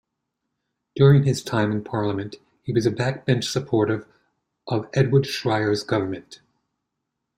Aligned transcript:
During 0.95 1.25
his 1.25 1.43
time 1.43 1.71
in 1.71 1.83
parliament, 1.83 2.37
he 2.63 2.73
was 2.73 2.87
a 2.87 2.91
backbench 2.91 3.43
supporter 3.43 4.07
of 4.67 4.89
Edward 4.95 5.27
Schreyer's 5.27 5.83
government. 5.83 6.39